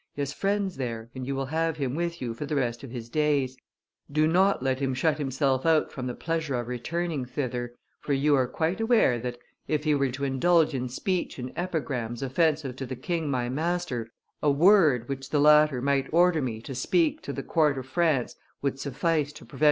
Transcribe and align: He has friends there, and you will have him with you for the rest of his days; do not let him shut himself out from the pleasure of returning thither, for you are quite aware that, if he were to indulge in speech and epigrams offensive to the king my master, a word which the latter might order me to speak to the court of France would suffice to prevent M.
He 0.15 0.21
has 0.23 0.33
friends 0.33 0.77
there, 0.77 1.11
and 1.13 1.27
you 1.27 1.35
will 1.35 1.45
have 1.45 1.77
him 1.77 1.93
with 1.93 2.23
you 2.23 2.33
for 2.33 2.47
the 2.47 2.55
rest 2.55 2.83
of 2.83 2.89
his 2.89 3.07
days; 3.07 3.55
do 4.11 4.25
not 4.25 4.63
let 4.63 4.79
him 4.79 4.95
shut 4.95 5.19
himself 5.19 5.63
out 5.63 5.91
from 5.91 6.07
the 6.07 6.15
pleasure 6.15 6.55
of 6.55 6.67
returning 6.67 7.23
thither, 7.23 7.75
for 7.99 8.13
you 8.13 8.33
are 8.33 8.47
quite 8.47 8.81
aware 8.81 9.19
that, 9.19 9.37
if 9.67 9.83
he 9.83 9.93
were 9.93 10.09
to 10.09 10.23
indulge 10.23 10.73
in 10.73 10.89
speech 10.89 11.37
and 11.37 11.53
epigrams 11.55 12.23
offensive 12.23 12.75
to 12.77 12.87
the 12.87 12.95
king 12.95 13.29
my 13.29 13.47
master, 13.47 14.09
a 14.41 14.49
word 14.49 15.07
which 15.07 15.29
the 15.29 15.39
latter 15.39 15.83
might 15.83 16.09
order 16.11 16.41
me 16.41 16.63
to 16.63 16.73
speak 16.73 17.21
to 17.21 17.31
the 17.31 17.43
court 17.43 17.77
of 17.77 17.85
France 17.85 18.35
would 18.63 18.79
suffice 18.79 19.31
to 19.31 19.45
prevent 19.45 19.59
M. 19.59 19.59